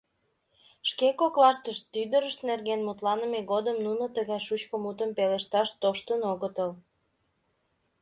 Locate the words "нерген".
2.49-2.79